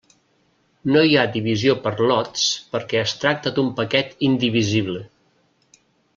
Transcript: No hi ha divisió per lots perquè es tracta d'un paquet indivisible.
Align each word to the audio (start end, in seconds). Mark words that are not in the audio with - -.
No 0.95 1.01
hi 1.07 1.11
ha 1.17 1.25
divisió 1.35 1.75
per 1.83 1.91
lots 2.13 2.47
perquè 2.73 3.03
es 3.03 3.13
tracta 3.25 3.53
d'un 3.59 3.71
paquet 3.83 4.19
indivisible. 4.31 5.05